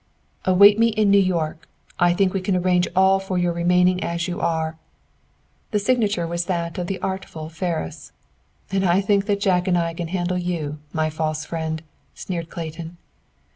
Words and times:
"Await 0.45 0.79
me 0.79 0.87
in 0.87 1.11
New 1.11 1.19
York. 1.19 1.67
I 1.99 2.13
think 2.15 2.31
that 2.31 2.33
we 2.33 2.41
can 2.41 2.55
arrange 2.55 2.87
all 2.95 3.19
for 3.19 3.37
your 3.37 3.53
remaining 3.53 4.03
as 4.03 4.27
you 4.27 4.41
are." 4.41 4.79
The 5.69 5.77
signature 5.77 6.25
was 6.25 6.45
that 6.45 6.79
of 6.79 6.87
the 6.87 6.97
artful 7.01 7.49
Ferris. 7.49 8.11
"And 8.71 8.83
I 8.83 8.99
think 8.99 9.27
that 9.27 9.39
Jack 9.41 9.67
and 9.67 9.77
I 9.77 9.93
can 9.93 10.07
handle 10.07 10.39
you, 10.39 10.79
my 10.91 11.11
false 11.11 11.45
friend!" 11.45 11.83
sneered 12.15 12.49
Clayton. 12.49 12.97